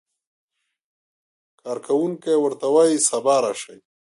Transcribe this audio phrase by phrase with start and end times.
[1.61, 3.77] کارکوونکی ورته وایي سبا راشئ.